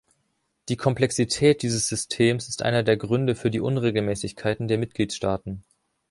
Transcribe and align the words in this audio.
Die 0.67 0.77
Komplexität 0.77 1.61
dieses 1.61 1.87
Systems 1.87 2.49
ist 2.49 2.63
einer 2.63 2.81
der 2.81 2.97
Gründe 2.97 3.35
für 3.35 3.51
die 3.51 3.59
Unregelmäßigkeiten 3.59 4.67
der 4.67 4.79
Mitgliedstaaten. 4.79 5.63